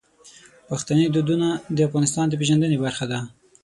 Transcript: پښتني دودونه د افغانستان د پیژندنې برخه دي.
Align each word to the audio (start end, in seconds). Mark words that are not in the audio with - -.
پښتني 0.69 1.05
دودونه 1.15 1.47
د 1.75 1.77
افغانستان 1.87 2.25
د 2.29 2.33
پیژندنې 2.41 2.77
برخه 2.85 3.05
دي. 3.11 3.19